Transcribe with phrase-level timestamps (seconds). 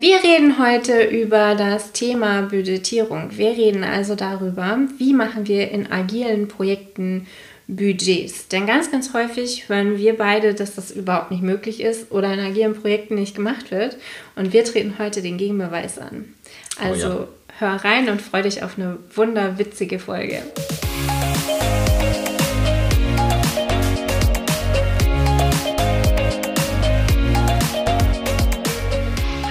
[0.00, 3.36] Wir reden heute über das Thema Budgetierung.
[3.36, 7.26] Wir reden also darüber, wie machen wir in agilen Projekten
[7.68, 8.48] Budgets.
[8.48, 12.40] Denn ganz, ganz häufig hören wir beide, dass das überhaupt nicht möglich ist oder in
[12.40, 13.98] agilen Projekten nicht gemacht wird.
[14.36, 16.34] Und wir treten heute den Gegenbeweis an.
[16.80, 17.28] Also oh ja.
[17.58, 20.40] hör rein und freu dich auf eine wunderwitzige Folge.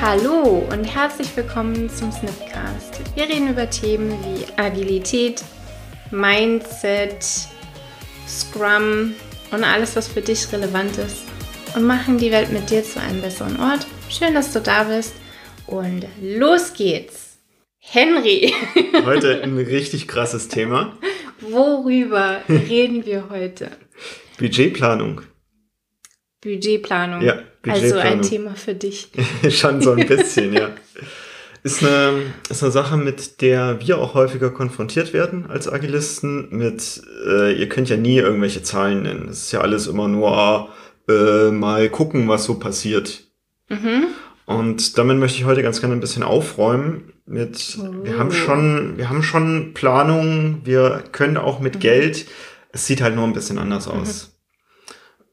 [0.02, 3.02] Hallo und herzlich willkommen zum Snipcast.
[3.16, 5.44] Wir reden über Themen wie Agilität,
[6.10, 7.26] Mindset,
[8.26, 9.14] Scrum
[9.52, 11.26] und alles, was für dich relevant ist
[11.76, 13.88] und machen die Welt mit dir zu einem besseren Ort.
[14.10, 15.16] Schön, dass du da bist
[15.68, 17.38] und los geht's.
[17.80, 18.54] Henry.
[19.06, 20.98] Heute ein richtig krasses Thema.
[21.42, 23.72] Worüber reden wir heute?
[24.38, 25.24] Budgetplanung.
[26.42, 27.22] Budgetplanung.
[27.22, 27.74] Ja, Budgetplanung.
[27.74, 29.10] Also ein Thema für dich.
[29.50, 30.70] Schon so ein bisschen, ja.
[31.62, 36.48] Ist eine, ist eine Sache, mit der wir auch häufiger konfrontiert werden als Agilisten.
[36.52, 39.28] Mit, äh, ihr könnt ja nie irgendwelche Zahlen nennen.
[39.28, 40.70] Es ist ja alles immer nur
[41.10, 43.26] äh, mal gucken, was so passiert.
[43.68, 44.06] Mhm.
[44.46, 47.12] Und damit möchte ich heute ganz gerne ein bisschen aufräumen.
[47.26, 48.06] Mit, oh.
[48.06, 48.34] wir haben oh.
[48.34, 51.80] schon, wir haben schon Planung, wir können auch mit mhm.
[51.80, 52.26] Geld.
[52.72, 54.00] Es sieht halt nur ein bisschen anders mhm.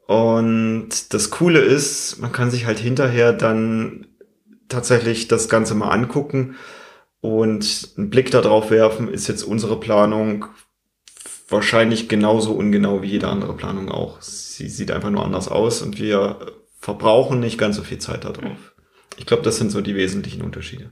[0.06, 4.06] Und das Coole ist, man kann sich halt hinterher dann
[4.68, 6.56] tatsächlich das Ganze mal angucken
[7.20, 10.46] und einen Blick darauf werfen, ist jetzt unsere Planung
[11.48, 14.20] wahrscheinlich genauso ungenau wie jede andere Planung auch.
[14.20, 18.74] Sie sieht einfach nur anders aus und wir verbrauchen nicht ganz so viel Zeit darauf.
[19.16, 20.90] Ich glaube, das sind so die wesentlichen Unterschiede.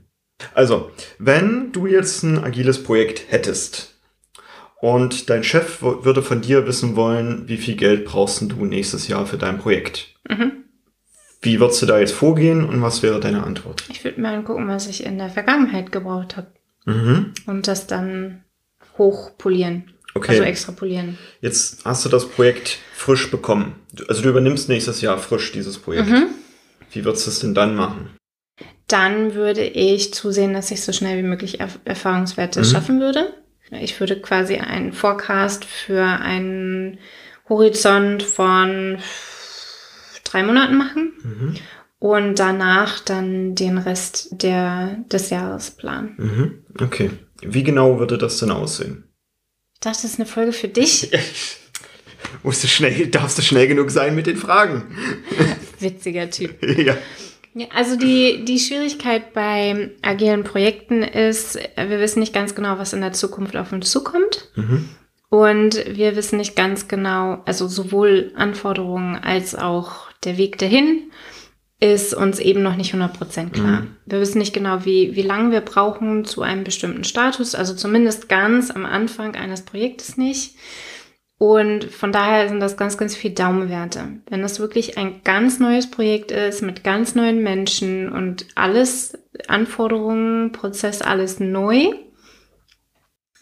[0.53, 3.94] Also, wenn du jetzt ein agiles Projekt hättest,
[4.85, 9.25] und dein Chef würde von dir wissen wollen, wie viel Geld brauchst du nächstes Jahr
[9.25, 10.09] für dein Projekt.
[10.29, 10.51] Mhm.
[11.41, 13.83] Wie würdest du da jetzt vorgehen und was wäre deine Antwort?
[13.89, 16.51] Ich würde mal angucken, was ich in der Vergangenheit gebraucht habe.
[16.85, 17.33] Mhm.
[17.47, 18.43] Und das dann
[18.99, 19.91] hochpolieren.
[20.13, 20.33] Okay.
[20.33, 21.17] Also extrapolieren.
[21.41, 23.73] Jetzt hast du das Projekt frisch bekommen.
[24.07, 26.09] Also du übernimmst nächstes Jahr frisch dieses Projekt.
[26.09, 26.27] Mhm.
[26.91, 28.11] Wie würdest du es denn dann machen?
[28.87, 32.65] Dann würde ich zusehen, dass ich so schnell wie möglich Erfahrungswerte mhm.
[32.65, 33.33] schaffen würde.
[33.71, 36.99] Ich würde quasi einen Forecast für einen
[37.49, 38.99] Horizont von
[40.23, 41.55] drei Monaten machen mhm.
[41.99, 46.15] und danach dann den Rest der, des Jahres planen.
[46.17, 46.65] Mhm.
[46.83, 47.11] Okay.
[47.41, 49.09] Wie genau würde das denn aussehen?
[49.81, 51.11] Das ist eine Folge für dich.
[52.43, 54.97] Musst du schnell, darfst du schnell genug sein mit den Fragen.
[55.79, 56.57] Witziger Typ.
[56.79, 56.97] ja.
[57.57, 62.91] Ja, also die, die Schwierigkeit bei agilen Projekten ist, wir wissen nicht ganz genau, was
[62.91, 64.49] in der Zukunft auf uns zukommt.
[64.55, 64.89] Mhm.
[65.29, 71.11] Und wir wissen nicht ganz genau, also sowohl Anforderungen als auch der Weg dahin
[71.79, 73.81] ist uns eben noch nicht 100% klar.
[73.81, 73.95] Mhm.
[74.05, 78.27] Wir wissen nicht genau, wie, wie lange wir brauchen zu einem bestimmten Status, also zumindest
[78.27, 80.55] ganz am Anfang eines Projektes nicht.
[81.37, 84.21] Und von daher sind das ganz, ganz viel Daumenwerte.
[84.29, 90.53] Wenn das wirklich ein ganz neues Projekt ist mit ganz neuen Menschen und alles, Anforderungen,
[90.53, 91.89] Prozess, alles neu,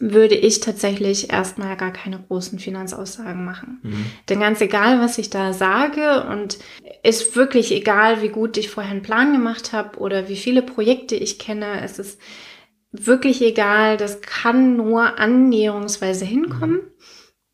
[0.00, 3.78] würde ich tatsächlich erstmal gar keine großen Finanzaussagen machen.
[3.82, 4.06] Mhm.
[4.28, 6.58] Denn ganz egal, was ich da sage und
[7.04, 11.14] ist wirklich egal, wie gut ich vorher einen Plan gemacht habe oder wie viele Projekte
[11.14, 12.20] ich kenne, es ist
[12.90, 16.76] wirklich egal, das kann nur annäherungsweise hinkommen.
[16.76, 16.93] Mhm.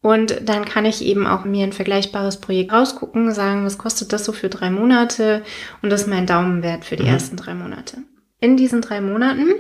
[0.03, 4.25] Und dann kann ich eben auch mir ein vergleichbares Projekt rausgucken, sagen, was kostet das
[4.25, 5.43] so für drei Monate
[5.83, 7.11] und das ist mein Daumenwert für die mhm.
[7.11, 7.99] ersten drei Monate.
[8.41, 9.51] In diesen drei Monaten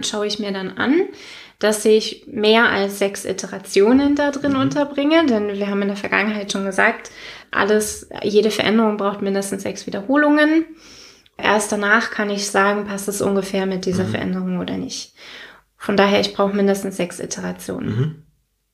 [0.00, 0.94] schaue ich mir dann an,
[1.58, 4.60] dass ich mehr als sechs Iterationen da drin mhm.
[4.60, 7.10] unterbringe, denn wir haben in der Vergangenheit schon gesagt,
[7.50, 10.66] alles, jede Veränderung braucht mindestens sechs Wiederholungen.
[11.36, 14.10] Erst danach kann ich sagen, passt es ungefähr mit dieser mhm.
[14.10, 15.14] Veränderung oder nicht.
[15.76, 18.29] Von daher, ich brauche mindestens sechs Iterationen.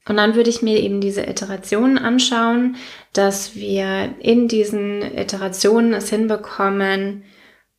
[0.09, 2.77] Und dann würde ich mir eben diese Iterationen anschauen,
[3.12, 7.25] dass wir in diesen Iterationen es hinbekommen,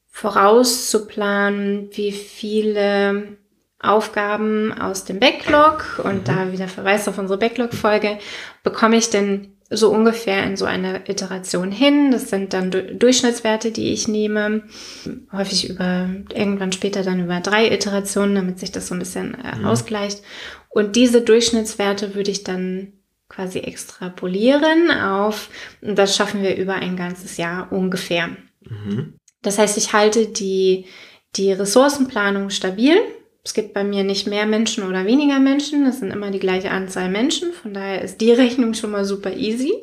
[0.10, 3.38] vorauszuplanen, wie viele
[3.80, 6.24] Aufgaben aus dem Backlog und mhm.
[6.24, 8.18] da wieder Verweis auf unsere Backlog-Folge
[8.64, 12.12] bekomme ich denn so ungefähr in so einer Iteration hin.
[12.12, 14.64] Das sind dann Durchschnittswerte, die ich nehme.
[15.32, 19.58] Häufig über, irgendwann später dann über drei Iterationen, damit sich das so ein bisschen äh,
[19.58, 19.66] mhm.
[19.66, 20.24] ausgleicht.
[20.78, 22.94] Und diese Durchschnittswerte würde ich dann
[23.30, 25.50] quasi extrapolieren auf,
[25.82, 28.30] und das schaffen wir über ein ganzes Jahr ungefähr.
[28.62, 29.16] Mhm.
[29.42, 30.86] Das heißt, ich halte die,
[31.36, 32.98] die Ressourcenplanung stabil
[33.48, 35.86] es gibt bei mir nicht mehr Menschen oder weniger Menschen.
[35.86, 37.54] Es sind immer die gleiche Anzahl Menschen.
[37.54, 39.74] Von daher ist die Rechnung schon mal super easy.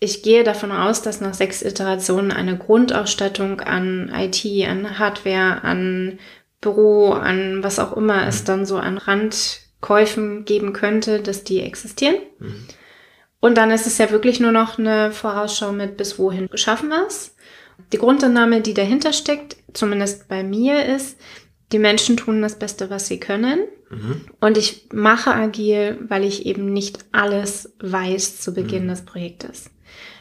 [0.00, 6.18] ich gehe davon aus, dass nach sechs Iterationen eine Grundausstattung an IT, an Hardware, an
[6.62, 8.96] Büro, an was auch immer es dann so an
[9.80, 12.16] Randkäufen geben könnte, dass die existieren.
[12.38, 12.66] Mhm.
[13.40, 17.36] Und dann ist es ja wirklich nur noch eine Vorausschau mit bis wohin geschaffen was.
[17.92, 21.16] Die Grundannahme, die dahinter steckt, zumindest bei mir, ist,
[21.70, 23.60] die Menschen tun das Beste, was sie können.
[23.90, 24.22] Mhm.
[24.40, 28.88] Und ich mache agil, weil ich eben nicht alles weiß zu Beginn mhm.
[28.88, 29.70] des Projektes.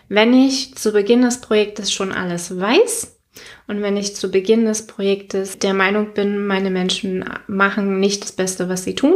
[0.10, 3.17] Wenn ich zu Beginn des Projektes schon alles weiß,
[3.68, 8.31] und wenn ich zu Beginn des Projektes der Meinung bin, meine Menschen machen nicht das
[8.31, 9.16] Beste, was sie tun,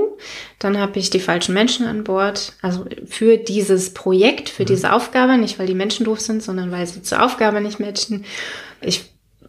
[0.59, 2.53] dann habe ich die falschen Menschen an Bord.
[2.62, 4.68] Also für dieses Projekt, für mhm.
[4.68, 8.25] diese Aufgabe, nicht weil die Menschen doof sind, sondern weil sie zur Aufgabe nicht matchen.
[8.81, 9.06] Ich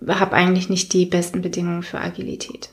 [0.06, 2.70] habe eigentlich nicht die besten Bedingungen für Agilität.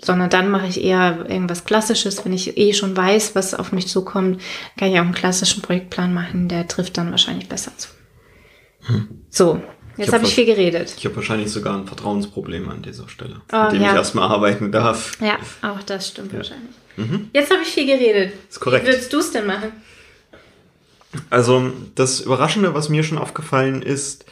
[0.00, 2.24] Sondern dann mache ich eher irgendwas Klassisches.
[2.24, 4.40] Wenn ich eh schon weiß, was auf mich zukommt,
[4.76, 6.48] kann ich auch einen klassischen Projektplan machen.
[6.48, 7.88] Der trifft dann wahrscheinlich besser zu.
[8.86, 9.08] Hm.
[9.30, 9.62] So,
[9.96, 10.94] Jetzt habe hab ich viel geredet.
[10.96, 13.90] Ich habe wahrscheinlich sogar ein Vertrauensproblem an dieser Stelle, oh, mit dem ja.
[13.90, 15.18] ich erstmal arbeiten darf.
[15.20, 16.38] Ja, auch das stimmt ja.
[16.38, 16.74] wahrscheinlich.
[16.96, 17.30] Mhm.
[17.32, 18.32] Jetzt habe ich viel geredet.
[18.48, 18.86] Ist korrekt.
[18.86, 19.72] Wie würdest du es denn machen?
[21.30, 24.24] Also, das Überraschende, was mir schon aufgefallen ist,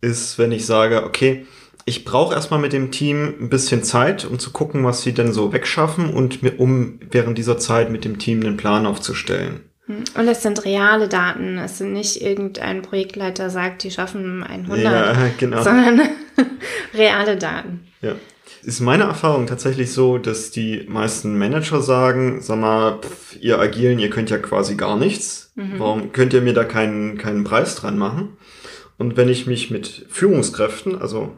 [0.00, 1.46] ist, wenn ich sage, okay,
[1.84, 5.32] ich brauche erstmal mit dem Team ein bisschen Zeit, um zu gucken, was sie denn
[5.32, 9.60] so wegschaffen und um während dieser Zeit mit dem Team einen Plan aufzustellen.
[9.86, 10.04] Hm.
[10.16, 11.58] Und es sind reale Daten.
[11.58, 15.62] Es sind nicht irgendein Projektleiter sagt, die schaffen 100, ja, genau.
[15.62, 16.00] sondern
[16.94, 17.86] reale Daten.
[18.00, 18.14] Ja.
[18.62, 23.98] Ist meine Erfahrung tatsächlich so, dass die meisten Manager sagen, sag mal, pff, ihr agilen,
[23.98, 25.52] ihr könnt ja quasi gar nichts.
[25.54, 25.74] Mhm.
[25.78, 28.38] Warum könnt ihr mir da keinen, keinen Preis dran machen?
[28.96, 31.36] Und wenn ich mich mit Führungskräften, also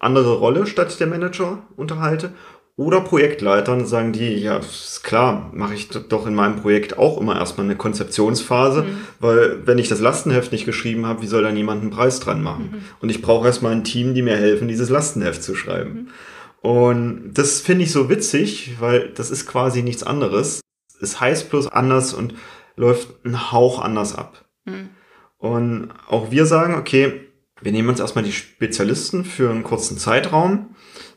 [0.00, 2.32] andere Rolle statt der Manager unterhalte
[2.78, 7.36] oder Projektleitern sagen die, ja, ist klar, mache ich doch in meinem Projekt auch immer
[7.36, 8.98] erstmal eine Konzeptionsphase, mhm.
[9.18, 12.42] weil wenn ich das Lastenheft nicht geschrieben habe, wie soll dann jemand einen Preis dran
[12.42, 12.70] machen?
[12.72, 12.84] Mhm.
[13.00, 15.90] Und ich brauche erstmal ein Team, die mir helfen, dieses Lastenheft zu schreiben.
[15.90, 16.08] Mhm.
[16.60, 20.60] Und das finde ich so witzig, weil das ist quasi nichts anderes.
[21.00, 22.34] Es heißt bloß anders und
[22.76, 24.44] läuft ein Hauch anders ab.
[24.66, 24.90] Mhm.
[25.38, 27.22] Und auch wir sagen, okay,
[27.62, 30.75] wir nehmen uns erstmal die Spezialisten für einen kurzen Zeitraum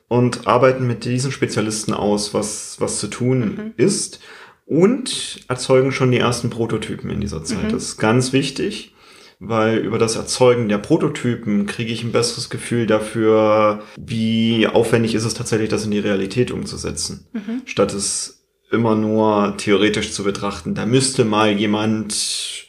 [0.10, 3.74] und arbeiten mit diesen Spezialisten aus, was, was zu tun mhm.
[3.78, 4.20] ist
[4.66, 7.64] und erzeugen schon die ersten Prototypen in dieser Zeit.
[7.64, 7.72] Mhm.
[7.72, 8.94] Das ist ganz wichtig,
[9.40, 15.26] weil über das Erzeugen der Prototypen kriege ich ein besseres Gefühl dafür, wie aufwendig ist
[15.26, 17.62] es tatsächlich, das in die Realität umzusetzen, mhm.
[17.66, 20.76] statt es immer nur theoretisch zu betrachten.
[20.76, 22.68] Da müsste mal jemand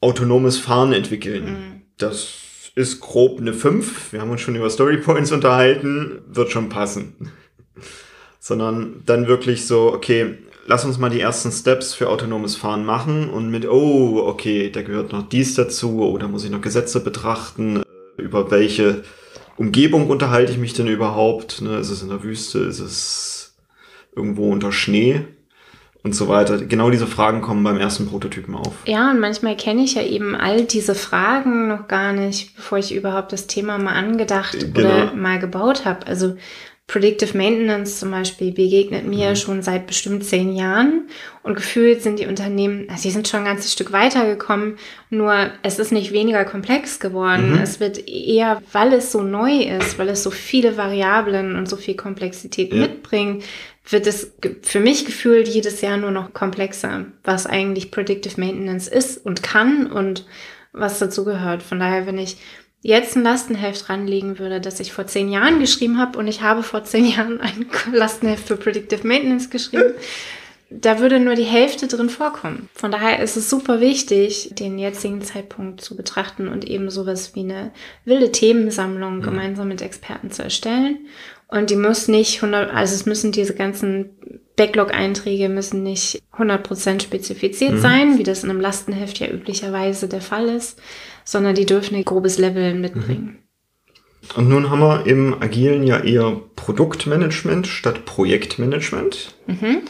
[0.00, 1.44] autonomes Fahren entwickeln.
[1.44, 1.82] Mhm.
[1.96, 2.28] Das
[2.74, 4.12] ist grob eine 5.
[4.12, 7.30] Wir haben uns schon über Story Points unterhalten, wird schon passen.
[8.40, 13.30] Sondern dann wirklich so, okay, lass uns mal die ersten Steps für autonomes Fahren machen
[13.30, 17.82] und mit, oh, okay, da gehört noch dies dazu oder muss ich noch Gesetze betrachten,
[18.16, 19.02] über welche
[19.56, 21.60] Umgebung unterhalte ich mich denn überhaupt?
[21.60, 21.78] Ne?
[21.78, 22.60] Ist es in der Wüste?
[22.60, 23.54] Ist es
[24.16, 25.24] irgendwo unter Schnee?
[26.02, 26.58] Und so weiter.
[26.58, 28.74] Genau diese Fragen kommen beim ersten Prototypen auf.
[28.86, 32.94] Ja, und manchmal kenne ich ja eben all diese Fragen noch gar nicht, bevor ich
[32.94, 34.88] überhaupt das Thema mal angedacht genau.
[34.88, 36.06] oder mal gebaut habe.
[36.06, 36.36] Also
[36.88, 39.36] Predictive Maintenance zum Beispiel begegnet mir mhm.
[39.36, 41.08] schon seit bestimmt zehn Jahren
[41.42, 44.76] und gefühlt sind die Unternehmen, also die sind schon ein ganzes Stück weitergekommen,
[45.08, 47.52] nur es ist nicht weniger komplex geworden.
[47.52, 47.62] Mhm.
[47.62, 51.76] Es wird eher, weil es so neu ist, weil es so viele Variablen und so
[51.76, 52.82] viel Komplexität ja.
[52.82, 53.44] mitbringt,
[53.88, 59.24] wird es für mich gefühlt jedes Jahr nur noch komplexer, was eigentlich Predictive Maintenance ist
[59.24, 60.24] und kann und
[60.72, 61.62] was dazu gehört.
[61.62, 62.36] Von daher, wenn ich
[62.80, 66.62] jetzt ein Lastenheft ranlegen würde, das ich vor zehn Jahren geschrieben habe und ich habe
[66.62, 69.94] vor zehn Jahren ein Lastenheft für Predictive Maintenance geschrieben,
[70.80, 72.68] da würde nur die Hälfte drin vorkommen.
[72.74, 77.40] Von daher ist es super wichtig, den jetzigen Zeitpunkt zu betrachten und eben sowas wie
[77.40, 77.72] eine
[78.04, 79.22] wilde Themensammlung mhm.
[79.22, 81.06] gemeinsam mit Experten zu erstellen
[81.52, 84.10] und die muss nicht 100, also es müssen diese ganzen
[84.56, 87.78] Backlog-Einträge müssen nicht 100% spezifiziert mhm.
[87.78, 90.80] sein, wie das in einem Lastenheft ja üblicherweise der Fall ist,
[91.24, 93.38] sondern die dürfen ein grobes Level mitbringen.
[94.30, 94.36] Mhm.
[94.36, 99.34] Und nun haben wir im Agilen ja eher Produktmanagement statt Projektmanagement.
[99.46, 99.82] Mhm.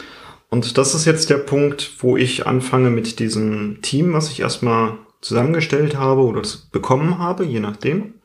[0.49, 4.97] Und das ist jetzt der Punkt, wo ich anfange mit diesem Team, was ich erstmal
[5.21, 6.41] zusammengestellt habe oder
[6.71, 8.15] bekommen habe, je nachdem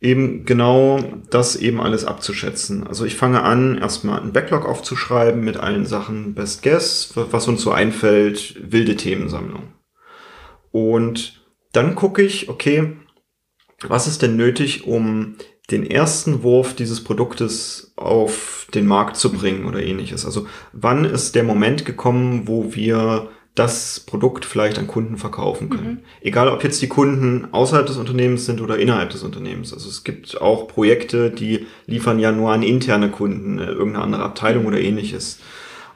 [0.00, 0.98] eben genau
[1.30, 2.86] das eben alles abzuschätzen.
[2.86, 7.62] Also ich fange an, erstmal einen Backlog aufzuschreiben mit allen Sachen Best Guess, was uns
[7.62, 9.74] so einfällt, wilde Themensammlung.
[10.72, 11.42] Und
[11.72, 12.96] dann gucke ich, okay,
[13.86, 15.36] was ist denn nötig, um
[15.70, 20.24] den ersten Wurf dieses Produktes auf den Markt zu bringen oder ähnliches.
[20.24, 23.28] Also wann ist der Moment gekommen, wo wir
[23.60, 25.90] das Produkt vielleicht an Kunden verkaufen können.
[25.90, 25.98] Mhm.
[26.22, 29.74] Egal, ob jetzt die Kunden außerhalb des Unternehmens sind oder innerhalb des Unternehmens.
[29.74, 34.22] Also es gibt auch Projekte, die liefern ja nur an interne Kunden, äh, irgendeine andere
[34.22, 35.40] Abteilung oder ähnliches.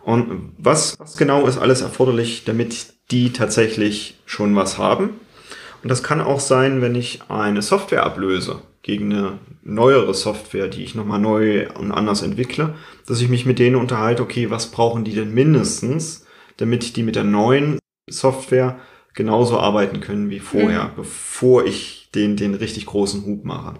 [0.02, 5.10] Und was, was genau ist alles erforderlich, damit die tatsächlich schon was haben?
[5.82, 10.84] Und das kann auch sein, wenn ich eine Software ablöse gegen eine neuere Software, die
[10.84, 12.74] ich nochmal neu und anders entwickle,
[13.06, 16.23] dass ich mich mit denen unterhalte, okay, was brauchen die denn mindestens,
[16.56, 18.78] damit die mit der neuen Software
[19.14, 20.96] genauso arbeiten können wie vorher, mhm.
[20.96, 23.74] bevor ich den, den richtig großen Hub mache.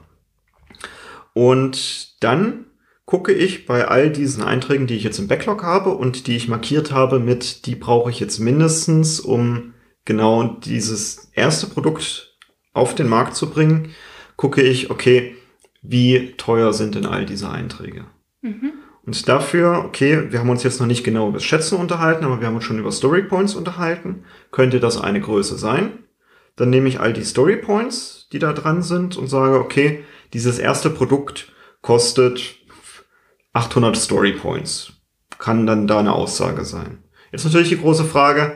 [1.33, 2.67] Und dann
[3.05, 6.49] gucke ich bei all diesen Einträgen, die ich jetzt im Backlog habe und die ich
[6.49, 12.37] markiert habe mit, die brauche ich jetzt mindestens, um genau dieses erste Produkt
[12.73, 13.95] auf den Markt zu bringen,
[14.37, 15.37] gucke ich, okay,
[15.83, 18.07] wie teuer sind denn all diese Einträge?
[18.41, 18.73] Mhm.
[19.07, 22.47] Und dafür, okay, wir haben uns jetzt noch nicht genau über Schätzen unterhalten, aber wir
[22.47, 24.25] haben uns schon über Story Points unterhalten.
[24.51, 26.05] Könnte das eine Größe sein?
[26.57, 30.59] Dann nehme ich all die Story Points, die da dran sind und sage, okay, dieses
[30.59, 32.57] erste Produkt kostet
[33.53, 34.93] 800 Story Points.
[35.39, 37.05] Kann dann da eine Aussage sein.
[37.31, 38.53] Jetzt natürlich die große Frage,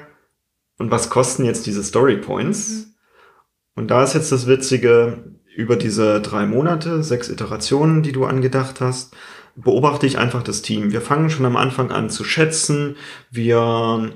[0.78, 2.68] und was kosten jetzt diese Story Points?
[2.68, 2.84] Mhm.
[3.74, 5.24] Und da ist jetzt das Witzige,
[5.54, 9.16] über diese drei Monate, sechs Iterationen, die du angedacht hast,
[9.62, 10.92] beobachte ich einfach das Team.
[10.92, 12.96] Wir fangen schon am Anfang an zu schätzen,
[13.30, 14.12] wir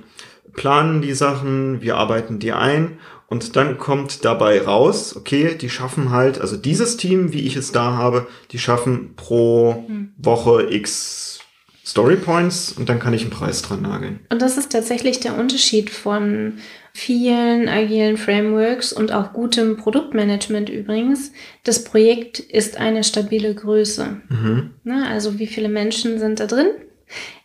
[0.54, 6.10] planen die Sachen, wir arbeiten die ein und dann kommt dabei raus, okay, die schaffen
[6.10, 10.12] halt, also dieses Team, wie ich es da habe, die schaffen pro hm.
[10.18, 11.40] Woche x
[11.84, 14.20] Story Points und dann kann ich einen Preis dran nageln.
[14.30, 16.58] Und das ist tatsächlich der Unterschied von
[16.94, 21.32] vielen agilen Frameworks und auch gutem Produktmanagement übrigens.
[21.64, 24.20] Das Projekt ist eine stabile Größe.
[24.28, 24.70] Mhm.
[24.84, 26.68] Na, also wie viele Menschen sind da drin?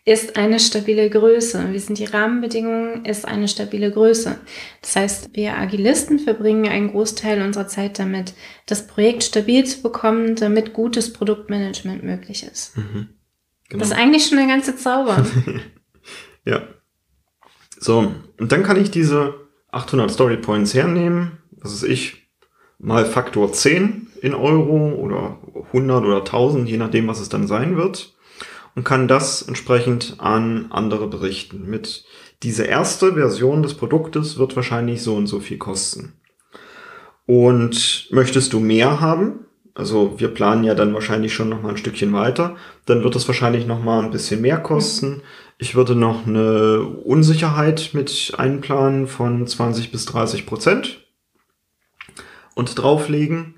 [0.06, 1.74] Ist eine stabile Größe.
[1.74, 3.04] Wie sind die Rahmenbedingungen?
[3.04, 4.38] Ist eine stabile Größe.
[4.82, 8.34] Das heißt, wir Agilisten verbringen einen Großteil unserer Zeit damit,
[8.68, 12.78] das Projekt stabil zu bekommen, damit gutes Produktmanagement möglich ist.
[12.78, 13.10] Mhm.
[13.68, 13.80] Genau.
[13.80, 15.26] Das ist eigentlich schon der ganze Zauber.
[16.46, 16.68] ja.
[17.80, 19.36] So, und dann kann ich diese
[19.72, 22.28] 800 Story Points hernehmen, was ist ich,
[22.80, 27.78] mal Faktor 10 in Euro oder 100 oder 1000, je nachdem, was es dann sein
[27.78, 28.14] wird.
[28.76, 31.68] Und kann das entsprechend an andere berichten.
[31.68, 32.06] Mit
[32.44, 36.14] diese erste Version des Produktes wird wahrscheinlich so und so viel kosten.
[37.26, 41.78] Und möchtest du mehr haben, also wir planen ja dann wahrscheinlich schon noch mal ein
[41.78, 42.56] Stückchen weiter.
[42.86, 45.22] Dann wird es wahrscheinlich noch mal ein bisschen mehr kosten.
[45.60, 51.08] Ich würde noch eine Unsicherheit mit einplanen von 20 bis 30 Prozent
[52.54, 53.56] und drauflegen.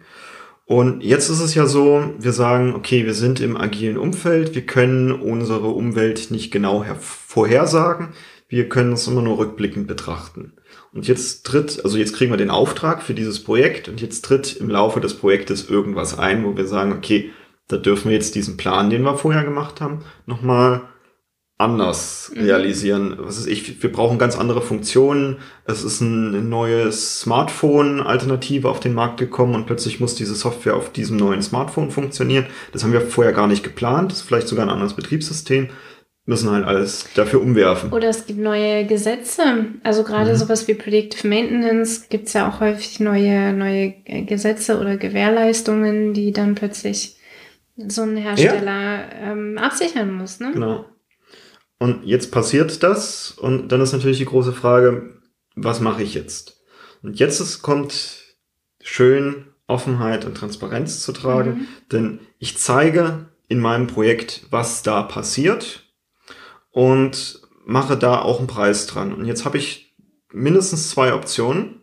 [0.66, 4.66] Und jetzt ist es ja so, wir sagen, okay, wir sind im agilen Umfeld, wir
[4.66, 8.10] können unsere Umwelt nicht genau vorhersagen,
[8.48, 10.54] wir können es immer nur rückblickend betrachten.
[10.94, 14.56] Und jetzt tritt, also jetzt kriegen wir den Auftrag für dieses Projekt und jetzt tritt
[14.56, 17.32] im Laufe des Projektes irgendwas ein, wo wir sagen, okay,
[17.68, 20.82] da dürfen wir jetzt diesen Plan, den wir vorher gemacht haben, nochmal
[21.60, 22.42] anders mhm.
[22.42, 23.16] realisieren.
[23.20, 23.84] Was ist ich?
[23.84, 25.38] Wir brauchen ganz andere Funktionen.
[25.66, 30.92] Es ist ein neues Smartphone-Alternative auf den Markt gekommen und plötzlich muss diese Software auf
[30.92, 32.48] diesem neuen Smartphone funktionieren.
[32.72, 34.12] Das haben wir vorher gar nicht geplant.
[34.12, 35.70] Das ist vielleicht sogar ein anderes Betriebssystem
[36.30, 37.92] müssen halt alles dafür umwerfen.
[37.92, 39.66] Oder es gibt neue Gesetze.
[39.84, 40.36] Also gerade mhm.
[40.36, 43.96] sowas wie Predictive Maintenance gibt es ja auch häufig neue, neue
[44.28, 47.18] Gesetze oder Gewährleistungen, die dann plötzlich
[47.88, 49.32] so ein Hersteller ja.
[49.32, 50.40] ähm, absichern muss.
[50.40, 50.52] Ne?
[50.54, 50.86] Genau.
[51.80, 55.14] Und jetzt passiert das und dann ist natürlich die große Frage,
[55.56, 56.62] was mache ich jetzt?
[57.02, 58.36] Und jetzt ist, kommt
[58.82, 61.68] schön Offenheit und Transparenz zu tragen, mhm.
[61.92, 65.86] denn ich zeige in meinem Projekt, was da passiert
[66.72, 69.14] und mache da auch einen Preis dran.
[69.14, 69.96] Und jetzt habe ich
[70.32, 71.76] mindestens zwei Optionen.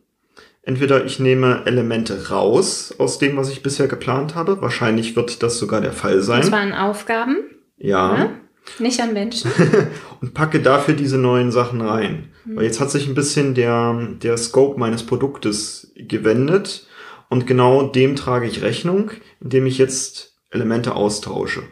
[0.63, 4.61] Entweder ich nehme Elemente raus aus dem, was ich bisher geplant habe.
[4.61, 6.43] Wahrscheinlich wird das sogar der Fall sein.
[6.43, 7.37] Zwar an Aufgaben.
[7.77, 8.17] Ja.
[8.19, 8.31] ja.
[8.79, 9.51] Nicht an Menschen.
[10.21, 12.31] und packe dafür diese neuen Sachen rein.
[12.45, 12.57] Mhm.
[12.57, 16.87] Weil jetzt hat sich ein bisschen der, der Scope meines Produktes gewendet.
[17.29, 21.63] Und genau dem trage ich Rechnung, indem ich jetzt Elemente austausche.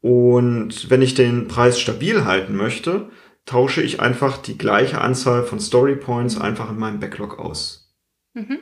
[0.00, 3.10] Und wenn ich den Preis stabil halten möchte,
[3.44, 7.94] tausche ich einfach die gleiche Anzahl von Story Points einfach in meinem Backlog aus.
[8.34, 8.58] Mhm.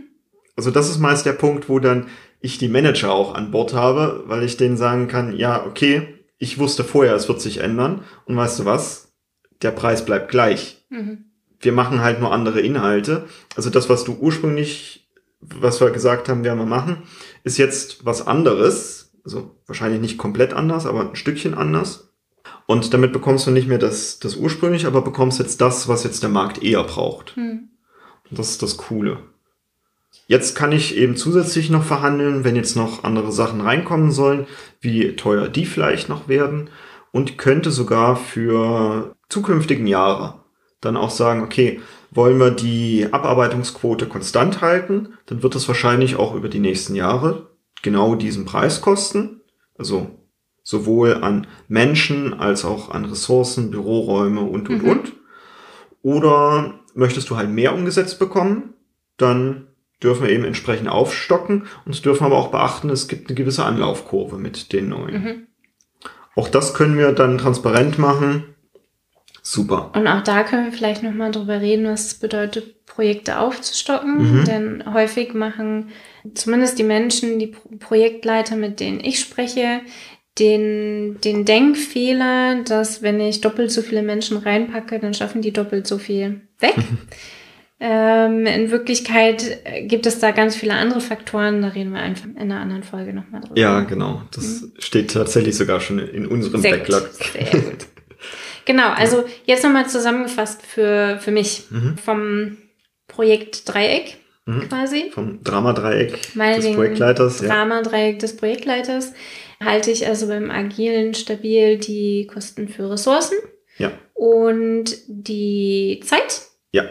[0.57, 2.07] Also das ist meist der Punkt, wo dann
[2.41, 6.59] ich die Manager auch an Bord habe, weil ich denen sagen kann, ja, okay, ich
[6.59, 8.05] wusste vorher, es wird sich ändern.
[8.25, 9.15] Und weißt du was?
[9.63, 10.85] Der Preis bleibt gleich.
[10.91, 11.27] Mhm.
[11.61, 13.27] Wir machen halt nur andere Inhalte.
[13.57, 15.09] Also das, was du ursprünglich,
[15.41, 17.05] was wir gesagt haben, werden wir machen,
[17.45, 22.15] ist jetzt was anderes also wahrscheinlich nicht komplett anders, aber ein Stückchen anders.
[22.67, 26.23] Und damit bekommst du nicht mehr das, das ursprünglich, aber bekommst jetzt das, was jetzt
[26.23, 27.37] der Markt eher braucht.
[27.37, 27.71] Mhm.
[28.31, 29.19] Das ist das Coole.
[30.27, 34.47] Jetzt kann ich eben zusätzlich noch verhandeln, wenn jetzt noch andere Sachen reinkommen sollen,
[34.81, 36.71] wie teuer die vielleicht noch werden
[37.13, 40.41] und könnte sogar für zukünftigen Jahre
[40.81, 41.81] dann auch sagen, okay,
[42.11, 47.51] wollen wir die Abarbeitungsquote konstant halten, dann wird es wahrscheinlich auch über die nächsten Jahre
[47.83, 49.41] genau diesen Preis kosten.
[49.79, 50.11] Also
[50.63, 54.89] sowohl an Menschen als auch an Ressourcen, Büroräume und, und, mhm.
[54.89, 55.13] und.
[56.03, 58.75] Oder möchtest du halt mehr umgesetzt bekommen,
[59.17, 59.69] dann
[60.03, 64.37] dürfen wir eben entsprechend aufstocken und dürfen aber auch beachten, es gibt eine gewisse Anlaufkurve
[64.37, 65.23] mit den neuen.
[65.23, 65.47] Mhm.
[66.35, 68.45] Auch das können wir dann transparent machen.
[69.43, 69.93] Super.
[69.95, 74.41] Und auch da können wir vielleicht nochmal drüber reden, was es bedeutet, Projekte aufzustocken.
[74.41, 74.45] Mhm.
[74.45, 75.91] Denn häufig machen
[76.35, 79.81] zumindest die Menschen, die Projektleiter, mit denen ich spreche,
[80.39, 85.87] den, den Denkfehler, dass wenn ich doppelt so viele Menschen reinpacke, dann schaffen die doppelt
[85.87, 86.75] so viel weg.
[87.79, 92.39] ähm, in Wirklichkeit gibt es da ganz viele andere Faktoren, da reden wir einfach in
[92.39, 93.61] einer anderen Folge nochmal drüber.
[93.61, 94.23] Ja, genau.
[94.35, 94.73] Das mhm.
[94.79, 97.11] steht tatsächlich sogar schon in unserem Sehr Backlog.
[97.11, 97.27] Gut.
[97.33, 97.87] Sehr gut.
[98.65, 101.97] Genau, also jetzt nochmal zusammengefasst für, für mich mhm.
[101.99, 102.57] vom
[103.07, 104.17] Projekt Dreieck
[104.47, 104.69] mhm.
[104.69, 105.11] quasi.
[105.13, 107.39] Vom Drama-Dreieck des Projektleiters.
[107.39, 108.19] Drama-Dreieck ja.
[108.19, 109.13] des Projektleiters
[109.63, 113.39] halte ich also beim Agilen stabil die Kosten für Ressourcen.
[113.79, 113.93] Ja.
[114.15, 116.43] Und die Zeit.
[116.73, 116.85] Ja.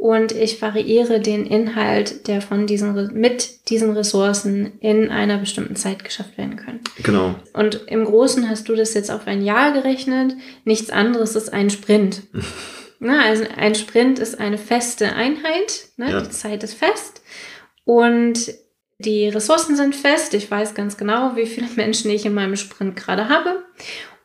[0.00, 6.04] Und ich variiere den Inhalt, der von diesen, mit diesen Ressourcen in einer bestimmten Zeit
[6.04, 6.80] geschafft werden kann.
[7.02, 7.34] Genau.
[7.52, 10.36] Und im Großen hast du das jetzt auf ein Jahr gerechnet.
[10.64, 12.22] Nichts anderes ist ein Sprint.
[12.98, 15.88] Na, also ein Sprint ist eine feste Einheit.
[15.98, 16.12] Ne?
[16.12, 16.22] Ja.
[16.22, 17.20] Die Zeit ist fest.
[17.84, 18.54] Und
[19.00, 20.32] die Ressourcen sind fest.
[20.32, 23.64] Ich weiß ganz genau, wie viele Menschen ich in meinem Sprint gerade habe.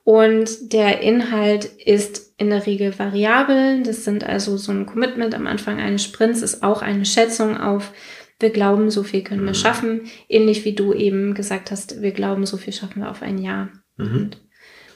[0.06, 3.82] Und der Inhalt ist in der Regel variabel.
[3.82, 7.92] Das sind also so ein Commitment am Anfang eines Sprints ist auch eine Schätzung auf,
[8.40, 9.56] wir glauben, so viel können wir mhm.
[9.56, 10.02] schaffen.
[10.30, 13.70] Ähnlich wie du eben gesagt hast, wir glauben, so viel schaffen wir auf ein Jahr.
[13.98, 14.30] Mhm.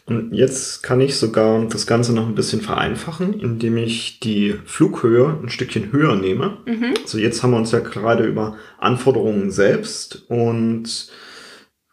[0.05, 5.39] Und jetzt kann ich sogar das Ganze noch ein bisschen vereinfachen, indem ich die Flughöhe
[5.41, 6.57] ein Stückchen höher nehme.
[6.67, 6.93] Mhm.
[7.01, 11.09] Also jetzt haben wir uns ja gerade über Anforderungen selbst und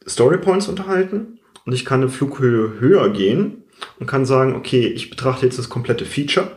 [0.07, 1.38] Storypoints unterhalten.
[1.67, 3.65] Und ich kann eine Flughöhe höher gehen
[3.99, 6.53] und kann sagen, okay, ich betrachte jetzt das komplette Feature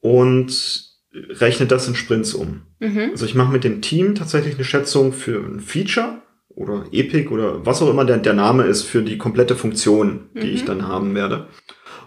[0.00, 2.62] und rechne das in Sprints um.
[2.80, 3.10] Mhm.
[3.12, 7.64] Also ich mache mit dem Team tatsächlich eine Schätzung für ein Feature oder Epic oder
[7.64, 10.54] was auch immer der, der Name ist für die komplette Funktion, die mhm.
[10.54, 11.46] ich dann haben werde.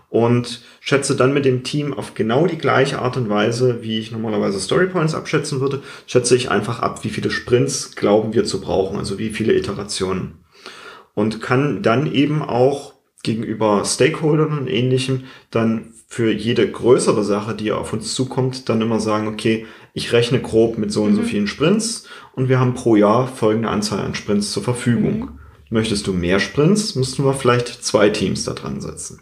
[0.09, 4.11] Und schätze dann mit dem Team auf genau die gleiche Art und Weise, wie ich
[4.11, 8.99] normalerweise Storypoints abschätzen würde, schätze ich einfach ab, wie viele Sprints glauben wir zu brauchen,
[8.99, 10.42] also wie viele Iterationen.
[11.15, 17.71] Und kann dann eben auch gegenüber Stakeholdern und ähnlichem dann für jede größere Sache, die
[17.71, 21.15] auf uns zukommt, dann immer sagen, okay, ich rechne grob mit so und mhm.
[21.15, 25.19] so vielen Sprints und wir haben pro Jahr folgende Anzahl an Sprints zur Verfügung.
[25.19, 25.39] Mhm.
[25.69, 29.21] Möchtest du mehr Sprints, müssten wir vielleicht zwei Teams da dran setzen.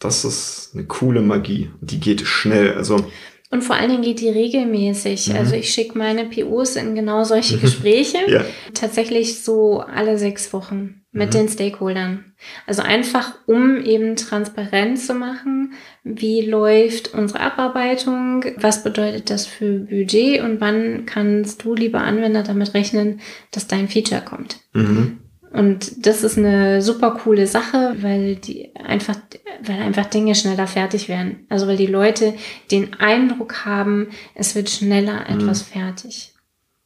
[0.00, 1.70] Das ist eine coole Magie.
[1.80, 2.74] Die geht schnell.
[2.74, 3.06] Also
[3.52, 5.28] und vor allen Dingen geht die regelmäßig.
[5.28, 5.36] Mhm.
[5.36, 8.18] Also ich schicke meine POs in genau solche Gespräche.
[8.26, 8.44] ja.
[8.72, 11.32] Tatsächlich so alle sechs Wochen mit mhm.
[11.32, 12.32] den Stakeholdern.
[12.66, 19.80] Also einfach, um eben transparent zu machen, wie läuft unsere Abarbeitung, was bedeutet das für
[19.80, 24.60] Budget und wann kannst du, lieber Anwender, damit rechnen, dass dein Feature kommt.
[24.72, 25.18] Mhm.
[25.52, 29.16] Und das ist eine super coole Sache, weil die einfach,
[29.62, 31.46] weil einfach Dinge schneller fertig werden.
[31.50, 32.34] Also weil die Leute
[32.70, 35.40] den Eindruck haben, es wird schneller mhm.
[35.40, 35.80] etwas mhm.
[35.80, 36.32] fertig.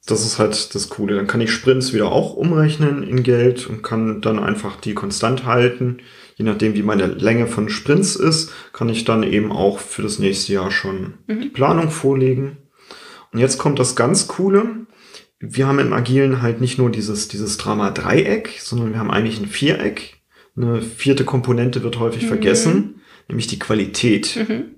[0.07, 1.17] Das ist halt das Coole.
[1.17, 5.45] Dann kann ich Sprints wieder auch umrechnen in Geld und kann dann einfach die konstant
[5.45, 5.99] halten.
[6.37, 10.19] Je nachdem, wie meine Länge von Sprints ist, kann ich dann eben auch für das
[10.19, 11.41] nächste Jahr schon mhm.
[11.41, 12.59] die Planung vorlegen.
[13.33, 14.87] Und jetzt kommt das ganz Coole
[15.39, 19.49] wir haben im Agilen halt nicht nur dieses, dieses Drama-Dreieck, sondern wir haben eigentlich ein
[19.49, 20.23] Viereck.
[20.57, 22.29] Eine vierte Komponente wird häufig mhm.
[22.29, 24.47] vergessen, nämlich die Qualität.
[24.49, 24.76] Mhm.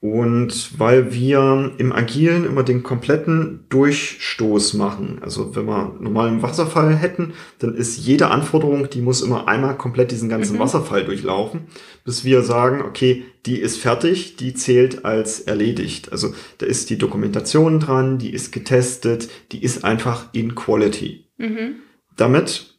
[0.00, 6.94] Und weil wir im Agilen immer den kompletten Durchstoß machen, also wenn wir normalen Wasserfall
[6.94, 10.60] hätten, dann ist jede Anforderung, die muss immer einmal komplett diesen ganzen mhm.
[10.60, 11.62] Wasserfall durchlaufen,
[12.04, 16.12] bis wir sagen, okay, die ist fertig, die zählt als erledigt.
[16.12, 21.24] Also da ist die Dokumentation dran, die ist getestet, die ist einfach in Quality.
[21.38, 21.74] Mhm.
[22.16, 22.78] Damit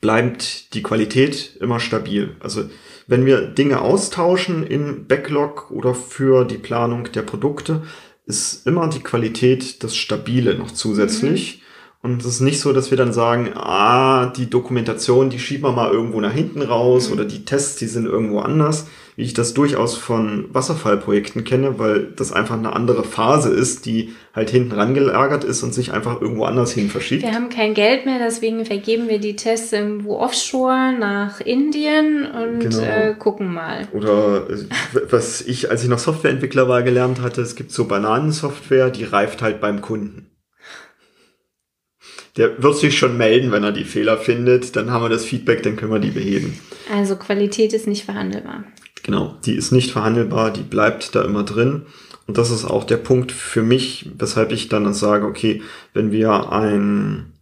[0.00, 2.34] bleibt die Qualität immer stabil.
[2.40, 2.64] Also
[3.10, 7.82] wenn wir Dinge austauschen im Backlog oder für die Planung der Produkte,
[8.24, 11.56] ist immer die Qualität das Stabile noch zusätzlich.
[11.56, 12.12] Mhm.
[12.12, 15.72] Und es ist nicht so, dass wir dann sagen, ah, die Dokumentation, die schieben wir
[15.72, 17.14] mal irgendwo nach hinten raus mhm.
[17.14, 22.12] oder die Tests, die sind irgendwo anders, wie ich das durchaus von Wasserfallprojekten kenne, weil
[22.14, 26.44] das einfach eine andere Phase ist, die halt hinten rangelagert ist und sich einfach irgendwo
[26.44, 27.22] anders hin verschiebt.
[27.22, 32.60] Wir haben kein Geld mehr, deswegen vergeben wir die Tests irgendwo offshore nach Indien und
[32.60, 32.80] genau.
[32.80, 33.88] äh, gucken mal.
[33.92, 34.64] Oder äh,
[35.10, 39.42] was ich, als ich noch Softwareentwickler war, gelernt hatte, es gibt so Bananensoftware, die reift
[39.42, 40.30] halt beim Kunden
[42.36, 44.76] der wird sich schon melden, wenn er die Fehler findet.
[44.76, 46.58] Dann haben wir das Feedback, dann können wir die beheben.
[46.92, 48.64] Also Qualität ist nicht verhandelbar.
[49.02, 51.86] Genau, die ist nicht verhandelbar, die bleibt da immer drin.
[52.30, 55.62] Und das ist auch der Punkt für mich, weshalb ich dann sage, okay,
[55.94, 57.32] wenn wir ein,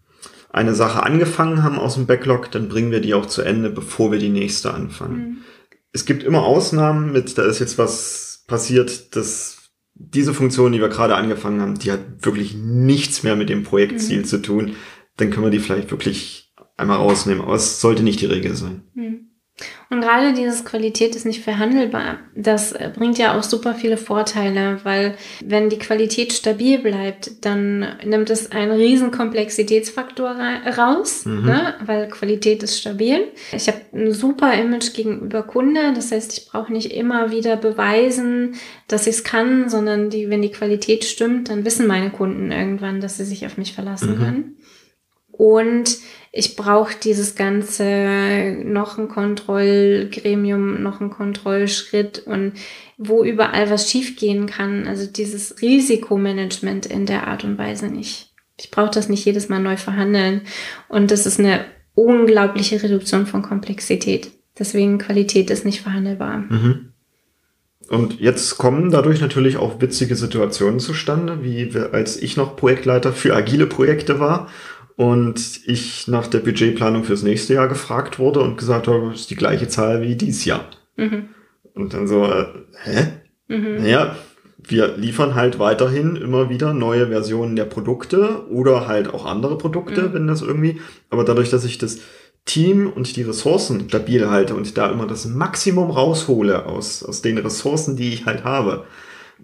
[0.48, 4.12] eine Sache angefangen haben aus dem Backlog, dann bringen wir die auch zu Ende, bevor
[4.12, 5.18] wir die nächste anfangen.
[5.18, 5.36] Mhm.
[5.92, 9.58] Es gibt immer Ausnahmen mit, da ist jetzt was passiert, das
[9.92, 14.20] diese Funktion, die wir gerade angefangen haben, die hat wirklich nichts mehr mit dem Projektziel
[14.20, 14.24] mhm.
[14.24, 14.72] zu tun.
[15.18, 17.42] Dann können wir die vielleicht wirklich einmal rausnehmen.
[17.42, 18.84] Aber es sollte nicht die Regel sein.
[18.94, 19.27] Mhm.
[19.90, 22.18] Und gerade dieses Qualität ist nicht verhandelbar.
[22.34, 28.28] Das bringt ja auch super viele Vorteile, weil wenn die Qualität stabil bleibt, dann nimmt
[28.28, 30.36] es einen riesen Komplexitätsfaktor
[30.76, 31.46] raus, mhm.
[31.46, 31.74] ne?
[31.84, 33.28] weil Qualität ist stabil.
[33.52, 38.56] Ich habe ein super Image gegenüber Kunde, das heißt, ich brauche nicht immer wieder beweisen,
[38.88, 43.00] dass ich es kann, sondern die, wenn die Qualität stimmt, dann wissen meine Kunden irgendwann,
[43.00, 44.18] dass sie sich auf mich verlassen mhm.
[44.18, 44.56] können.
[45.38, 45.98] Und
[46.32, 52.52] ich brauche dieses ganze noch ein Kontrollgremium, noch ein Kontrollschritt und
[52.98, 54.86] wo überall was schiefgehen kann.
[54.86, 58.32] Also dieses Risikomanagement in der Art und Weise nicht.
[58.58, 60.42] Ich brauche das nicht jedes Mal neu verhandeln.
[60.88, 64.32] Und das ist eine unglaubliche Reduktion von Komplexität.
[64.58, 66.38] Deswegen Qualität ist nicht verhandelbar.
[66.38, 66.92] Mhm.
[67.88, 73.34] Und jetzt kommen dadurch natürlich auch witzige Situationen zustande, wie als ich noch Projektleiter für
[73.36, 74.48] agile Projekte war
[74.98, 79.30] und ich nach der Budgetplanung fürs nächste Jahr gefragt wurde und gesagt habe, das ist
[79.30, 80.64] die gleiche Zahl wie dieses Jahr.
[80.96, 81.28] Mhm.
[81.72, 82.46] Und dann so, äh,
[82.82, 83.06] hä?
[83.46, 83.76] Mhm.
[83.76, 84.16] Naja,
[84.58, 90.08] wir liefern halt weiterhin immer wieder neue Versionen der Produkte oder halt auch andere Produkte,
[90.08, 90.14] mhm.
[90.14, 90.80] wenn das irgendwie,
[91.10, 92.00] aber dadurch, dass ich das
[92.44, 97.38] Team und die Ressourcen stabil halte und da immer das Maximum raushole aus, aus den
[97.38, 98.84] Ressourcen, die ich halt habe,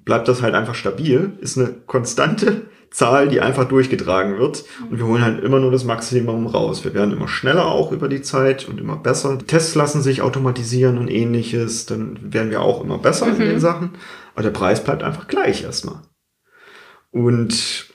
[0.04, 2.62] bleibt das halt einfach stabil, ist eine konstante
[2.94, 4.64] Zahl, die einfach durchgetragen wird.
[4.88, 6.84] Und wir holen halt immer nur das Maximum raus.
[6.84, 9.36] Wir werden immer schneller auch über die Zeit und immer besser.
[9.36, 11.86] Die Tests lassen sich automatisieren und ähnliches.
[11.86, 13.40] Dann werden wir auch immer besser mhm.
[13.40, 13.90] in den Sachen.
[14.34, 16.02] Aber der Preis bleibt einfach gleich erstmal.
[17.10, 17.86] Und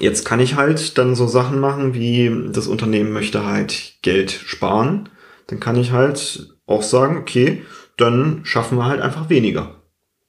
[0.00, 5.10] jetzt kann ich halt dann so Sachen machen, wie das Unternehmen möchte halt Geld sparen.
[5.46, 7.62] Dann kann ich halt auch sagen, okay,
[7.96, 9.82] dann schaffen wir halt einfach weniger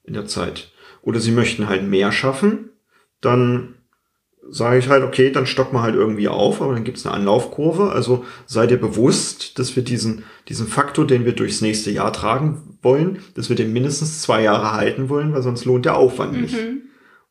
[0.04, 0.72] in der Zeit.
[1.02, 2.70] Oder sie möchten halt mehr schaffen,
[3.22, 3.75] dann
[4.50, 7.16] sage ich halt, okay, dann stocken wir halt irgendwie auf, aber dann gibt es eine
[7.16, 7.92] Anlaufkurve.
[7.92, 12.78] Also seid ihr bewusst, dass wir diesen, diesen Faktor, den wir durchs nächste Jahr tragen
[12.82, 16.42] wollen, dass wir den mindestens zwei Jahre halten wollen, weil sonst lohnt der Aufwand mhm.
[16.42, 16.58] nicht.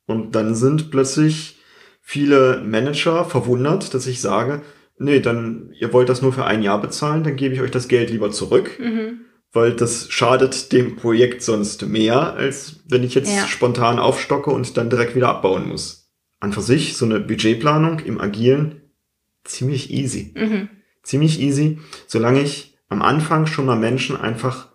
[0.07, 1.59] Und dann sind plötzlich
[2.01, 4.63] viele Manager verwundert, dass ich sage,
[4.99, 7.89] nee, dann, ihr wollt das nur für ein Jahr bezahlen, dann gebe ich euch das
[7.89, 8.79] Geld lieber zurück.
[8.79, 9.21] Mhm.
[9.53, 13.47] Weil das schadet dem Projekt sonst mehr, als wenn ich jetzt ja.
[13.47, 16.04] spontan aufstocke und dann direkt wieder abbauen muss
[16.45, 18.83] an für sich so eine Budgetplanung im Agilen
[19.43, 20.33] ziemlich easy.
[20.37, 20.69] Mhm.
[21.03, 24.69] Ziemlich easy, solange ich am Anfang schon mal Menschen einfach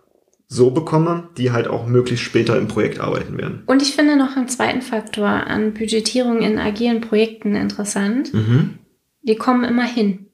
[0.47, 3.63] so bekomme, die halt auch möglichst später im Projekt arbeiten werden.
[3.67, 8.33] Und ich finde noch einen zweiten Faktor an Budgetierung in agilen Projekten interessant.
[8.33, 8.79] Mhm.
[9.21, 10.27] Die kommen immer hin.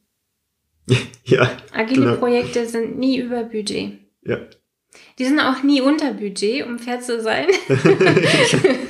[1.25, 1.51] ja.
[1.73, 2.15] Agile genau.
[2.15, 3.99] Projekte sind nie über Budget.
[4.23, 4.37] Ja.
[5.19, 7.47] Die sind auch nie unter Budget, um fair zu sein.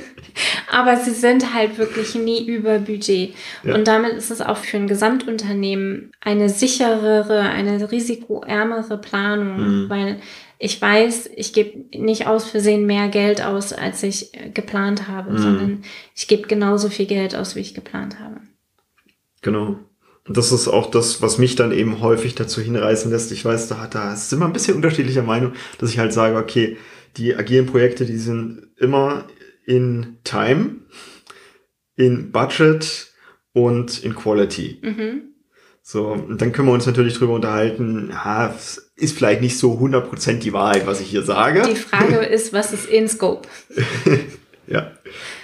[0.76, 3.34] aber sie sind halt wirklich nie über Budget.
[3.64, 3.74] Ja.
[3.74, 9.88] Und damit ist es auch für ein Gesamtunternehmen eine sicherere, eine risikoärmere Planung, mhm.
[9.88, 10.20] weil
[10.58, 15.32] ich weiß, ich gebe nicht aus Versehen mehr Geld aus, als ich äh, geplant habe,
[15.32, 15.38] mhm.
[15.38, 15.82] sondern
[16.14, 18.36] ich gebe genauso viel Geld aus, wie ich geplant habe.
[19.40, 19.78] Genau.
[20.28, 23.32] Und das ist auch das, was mich dann eben häufig dazu hinreißen lässt.
[23.32, 26.76] Ich weiß, da, da ist immer ein bisschen unterschiedlicher Meinung, dass ich halt sage, okay,
[27.16, 29.24] die agilen Projekte, die sind immer
[29.66, 30.76] in Time,
[31.96, 33.12] in Budget
[33.52, 34.80] und in Quality.
[34.82, 35.22] Mhm.
[35.82, 38.52] So, und dann können wir uns natürlich drüber unterhalten, ja,
[38.96, 41.62] ist vielleicht nicht so 100% die Wahrheit, was ich hier sage.
[41.62, 43.48] Die Frage ist, was ist in Scope?
[44.66, 44.92] ja,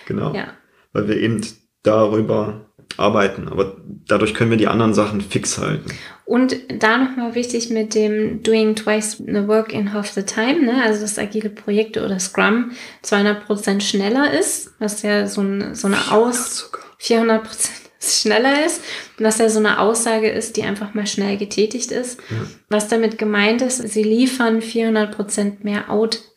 [0.06, 0.34] genau.
[0.34, 0.48] Ja.
[0.92, 1.42] Weil wir eben
[1.82, 3.48] darüber arbeiten.
[3.48, 3.76] Aber
[4.06, 5.90] dadurch können wir die anderen Sachen fix halten.
[6.24, 10.82] Und da nochmal wichtig mit dem Doing Twice the Work in Half the Time, ne?
[10.82, 12.70] also dass agile Projekte oder Scrum
[13.02, 16.70] 200 Prozent schneller ist, was ja so, ein, so eine Aus...
[16.98, 17.78] 400 Prozent.
[17.98, 18.80] es schneller ist
[19.22, 22.20] dass er so eine Aussage ist, die einfach mal schnell getätigt ist.
[22.30, 22.36] Ja.
[22.68, 25.90] Was damit gemeint ist, sie liefern 400 Prozent mehr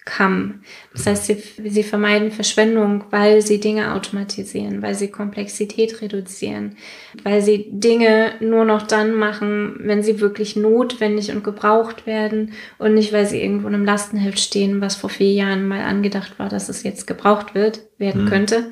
[0.06, 0.60] Outcome.
[0.94, 6.78] Das heißt, sie, sie vermeiden Verschwendung, weil sie Dinge automatisieren, weil sie Komplexität reduzieren,
[7.24, 12.94] weil sie Dinge nur noch dann machen, wenn sie wirklich notwendig und gebraucht werden und
[12.94, 16.50] nicht, weil sie irgendwo in einem Lastenheft stehen, was vor vier Jahren mal angedacht war,
[16.50, 18.30] dass es jetzt gebraucht wird, werden mhm.
[18.30, 18.72] könnte.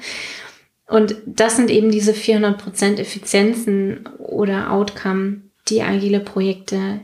[0.87, 6.99] Und das sind eben diese 400% Effizienzen oder Outcome, die agile Projekte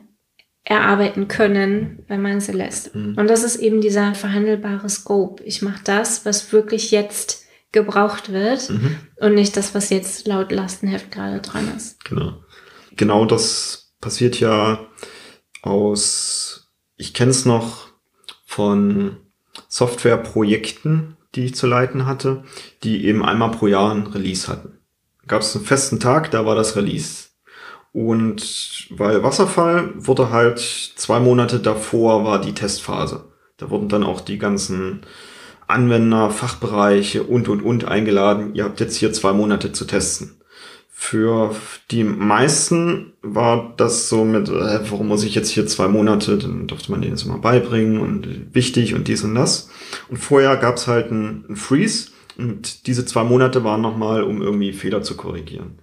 [0.63, 2.93] erarbeiten können, wenn man sie lässt.
[2.93, 3.15] Mhm.
[3.17, 5.43] Und das ist eben dieser verhandelbare Scope.
[5.43, 8.97] Ich mache das, was wirklich jetzt gebraucht wird mhm.
[9.17, 12.03] und nicht das, was jetzt laut Lastenheft gerade dran ist.
[12.05, 12.43] Genau.
[12.95, 14.87] Genau das passiert ja
[15.61, 17.87] aus, ich kenne es noch
[18.45, 19.17] von
[19.67, 22.43] Softwareprojekten, die ich zu leiten hatte,
[22.83, 24.79] die eben einmal pro Jahr ein Release hatten.
[25.27, 27.28] Gab es einen festen Tag, da war das Release.
[27.91, 33.25] Und weil Wasserfall wurde halt zwei Monate davor war die Testphase.
[33.57, 35.01] Da wurden dann auch die ganzen
[35.67, 38.55] Anwender, Fachbereiche und und und eingeladen.
[38.55, 40.35] Ihr habt jetzt hier zwei Monate zu testen.
[40.91, 41.55] Für
[41.91, 46.67] die meisten war das so mit, äh, warum muss ich jetzt hier zwei Monate, dann
[46.67, 49.69] durfte man denen das immer beibringen und wichtig und dies und das.
[50.09, 54.73] Und vorher gab es halt einen Freeze und diese zwei Monate waren nochmal, um irgendwie
[54.73, 55.79] Fehler zu korrigieren.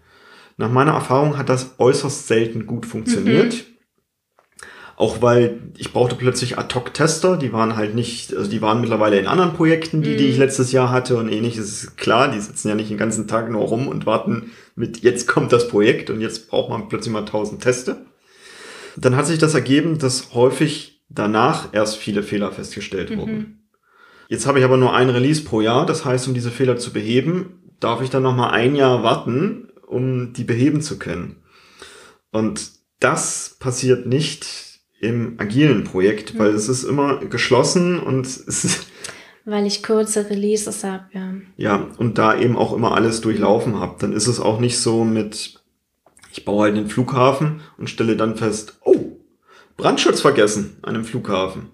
[0.57, 3.55] Nach meiner Erfahrung hat das äußerst selten gut funktioniert.
[3.55, 3.77] Mhm.
[4.99, 9.27] Auch weil ich brauchte plötzlich Ad-Hoc-Tester, die waren halt nicht, also die waren mittlerweile in
[9.27, 10.43] anderen Projekten, die, die ich mhm.
[10.43, 11.59] letztes Jahr hatte und ähnlich.
[11.59, 15.29] ist klar, die sitzen ja nicht den ganzen Tag nur rum und warten mit, jetzt
[15.29, 18.07] kommt das Projekt und jetzt braucht man plötzlich mal tausend Teste.
[18.97, 23.19] Dann hat sich das ergeben, dass häufig danach erst viele Fehler festgestellt mhm.
[23.19, 23.69] wurden.
[24.29, 26.93] Jetzt habe ich aber nur ein Release pro Jahr, das heißt, um diese Fehler zu
[26.93, 31.37] beheben, darf ich dann nochmal ein Jahr warten, um die beheben zu können.
[32.31, 32.71] Und
[33.01, 34.47] das passiert nicht
[35.01, 36.39] im agilen Projekt, mhm.
[36.39, 38.87] weil es ist immer geschlossen und es ist
[39.49, 41.35] weil ich kurze Releases habe, ja.
[41.57, 43.95] Ja, und da eben auch immer alles durchlaufen habe.
[44.01, 45.63] Dann ist es auch nicht so mit,
[46.33, 49.21] ich baue halt einen Flughafen und stelle dann fest, oh,
[49.77, 51.71] Brandschutz vergessen an einem Flughafen.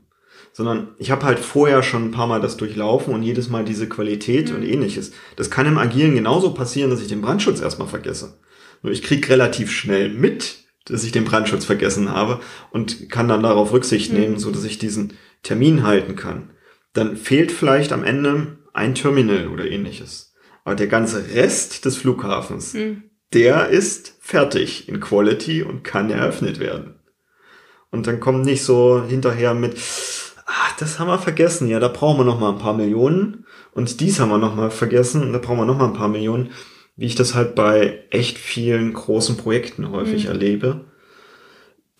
[0.52, 3.88] Sondern ich habe halt vorher schon ein paar Mal das durchlaufen und jedes Mal diese
[3.88, 4.56] Qualität mhm.
[4.56, 5.12] und ähnliches.
[5.36, 8.38] Das kann im Agilen genauso passieren, dass ich den Brandschutz erstmal vergesse.
[8.82, 13.42] Nur ich krieg relativ schnell mit, dass ich den Brandschutz vergessen habe und kann dann
[13.42, 14.18] darauf Rücksicht mhm.
[14.18, 16.50] nehmen, so dass ich diesen Termin halten kann.
[16.92, 20.34] Dann fehlt vielleicht am Ende ein Terminal oder ähnliches.
[20.64, 23.04] Aber der ganze Rest des Flughafens, mhm.
[23.32, 26.94] der ist fertig in Quality und kann eröffnet werden.
[27.90, 29.76] Und dann kommt nicht so hinterher mit,
[30.46, 34.00] ah, das haben wir vergessen, ja, da brauchen wir noch mal ein paar Millionen und
[34.00, 36.50] dies haben wir noch mal vergessen und da brauchen wir noch mal ein paar Millionen
[36.96, 40.30] wie ich das halt bei echt vielen großen Projekten häufig mhm.
[40.30, 40.84] erlebe.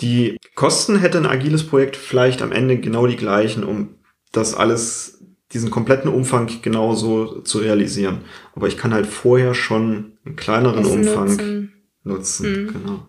[0.01, 3.97] Die Kosten hätte ein agiles Projekt vielleicht am Ende genau die gleichen, um
[4.33, 8.23] das alles, diesen kompletten Umfang genauso zu realisieren.
[8.55, 11.73] Aber ich kann halt vorher schon einen kleineren das Umfang nutzen.
[12.05, 12.53] nutzen.
[12.53, 12.73] Mhm.
[12.73, 13.07] Genau.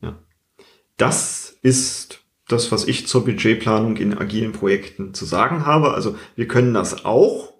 [0.00, 0.18] Ja.
[0.96, 5.94] Das ist das, was ich zur Budgetplanung in agilen Projekten zu sagen habe.
[5.94, 7.54] Also wir können das auch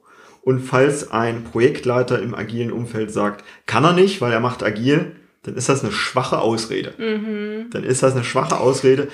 [0.45, 5.17] und falls ein Projektleiter im agilen Umfeld sagt, kann er nicht, weil er macht agil,
[5.43, 6.93] dann ist das eine schwache Ausrede.
[6.99, 7.71] Mhm.
[7.71, 9.09] Dann ist das eine schwache Ausrede.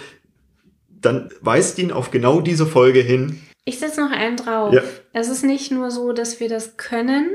[0.89, 3.41] Dann weist ihn auf genau diese Folge hin.
[3.65, 4.75] Ich setze noch einen drauf.
[4.75, 4.83] Ja.
[5.13, 7.31] Es ist nicht nur so, dass wir das können,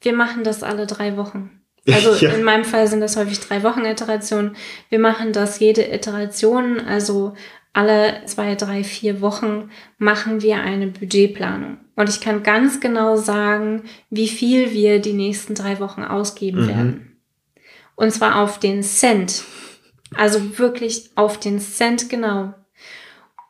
[0.00, 1.50] wir machen das alle drei Wochen.
[1.88, 2.32] Also ja.
[2.32, 4.56] in meinem Fall sind das häufig drei Wochen Iterationen.
[4.88, 7.34] Wir machen das jede Iteration, also
[7.76, 11.76] alle zwei, drei, vier Wochen machen wir eine Budgetplanung.
[11.94, 16.68] Und ich kann ganz genau sagen, wie viel wir die nächsten drei Wochen ausgeben mhm.
[16.68, 17.22] werden.
[17.94, 19.44] Und zwar auf den Cent.
[20.14, 22.54] Also wirklich auf den Cent genau.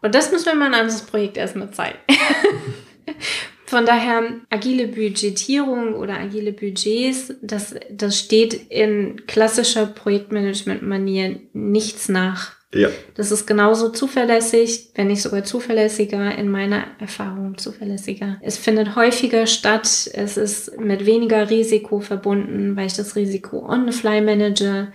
[0.02, 1.98] Und das müssen wir mal ein anderes Projekt erstmal zeigen.
[3.66, 12.55] Von daher, agile Budgetierung oder agile Budgets, das, das steht in klassischer Projektmanagement-Manier nichts nach.
[12.74, 12.88] Ja.
[13.14, 18.38] Das ist genauso zuverlässig, wenn nicht sogar zuverlässiger, in meiner Erfahrung zuverlässiger.
[18.42, 23.90] Es findet häufiger statt, es ist mit weniger Risiko verbunden, weil ich das Risiko on
[23.90, 24.88] the fly manage.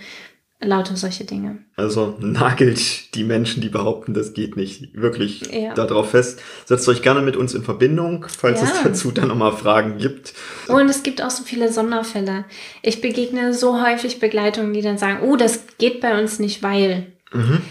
[0.64, 1.58] Lauter solche Dinge.
[1.76, 5.74] Also nagelt die Menschen, die behaupten, das geht nicht, wirklich ja.
[5.74, 6.40] darauf fest.
[6.66, 8.68] Setzt euch gerne mit uns in Verbindung, falls ja.
[8.68, 10.36] es dazu dann nochmal Fragen gibt.
[10.68, 12.46] Und es gibt auch so viele Sonderfälle.
[12.84, 17.08] Ich begegne so häufig Begleitungen, die dann sagen, oh, das geht bei uns nicht, weil.
[17.34, 17.62] Mhm.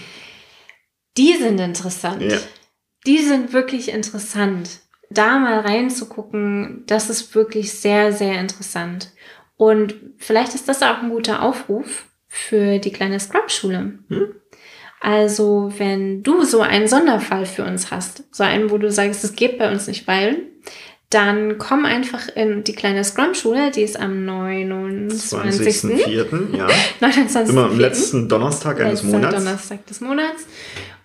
[1.17, 2.23] Die sind interessant.
[2.23, 2.39] Ja.
[3.07, 4.81] Die sind wirklich interessant.
[5.11, 9.13] Da mal reinzugucken, das ist wirklich sehr, sehr interessant.
[9.57, 13.99] Und vielleicht ist das auch ein guter Aufruf für die kleine Scrub-Schule.
[14.09, 14.35] Hm?
[15.01, 19.35] Also, wenn du so einen Sonderfall für uns hast, so einen, wo du sagst, es
[19.35, 20.43] geht bei uns nicht weil,
[21.11, 25.09] dann komm einfach in die kleine Scrum-Schule, die ist am 29.04.
[25.11, 26.57] 20.
[26.57, 26.69] Ja.
[27.01, 27.53] 29.
[27.53, 29.35] Immer am letzten Donnerstag eines Monats.
[29.35, 30.47] Donnerstag des Monats.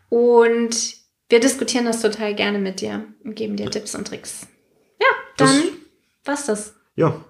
[0.09, 0.95] Und
[1.29, 4.47] wir diskutieren das total gerne mit dir und geben dir Tipps und Tricks.
[5.01, 5.65] Ja, dann das,
[6.23, 6.75] war's das.
[6.95, 7.25] Ja.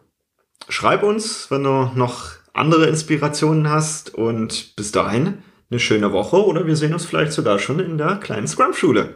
[0.67, 6.67] Schreib uns, wenn du noch andere Inspirationen hast und bis dahin eine schöne Woche oder
[6.67, 9.15] wir sehen uns vielleicht sogar schon in der kleinen Scrum-Schule.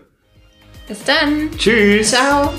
[0.88, 1.52] Bis dann.
[1.58, 2.12] Tschüss.
[2.12, 2.54] Ciao.